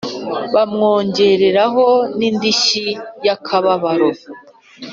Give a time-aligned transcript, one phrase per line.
[0.53, 1.85] bamwongereraho
[2.17, 2.87] n'indishyi
[3.25, 4.09] y'akababaro